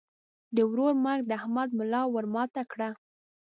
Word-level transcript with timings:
د 0.55 0.57
ورور 0.69 0.93
مرګ 1.05 1.21
د 1.27 1.31
احمد 1.39 1.69
ملا 1.77 2.01
ور 2.13 2.25
ماته 2.33 2.63
کړه. 2.71 2.89